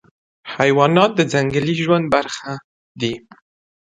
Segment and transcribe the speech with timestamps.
[0.57, 2.51] حیوانات د ځنګلي ژوند برخه
[2.99, 3.13] دي.